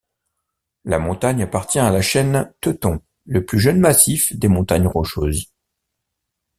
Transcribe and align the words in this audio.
La 0.83 0.97
montagne 0.97 1.43
appartient 1.43 1.77
à 1.77 1.91
la 1.91 2.01
chaîne 2.01 2.51
Teton, 2.59 3.03
le 3.25 3.45
plus 3.45 3.59
jeune 3.59 3.79
massif 3.79 4.35
des 4.35 4.47
montagnes 4.47 4.87
Rocheuses. 4.87 5.51